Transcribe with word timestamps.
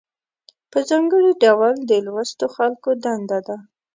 په 0.71 0.79
ځانګړي 0.89 1.31
ډول 1.43 1.73
د 1.89 1.91
لوستو 2.05 2.45
خلکو 2.55 2.89
دنده 3.03 3.39
ده. 3.47 3.57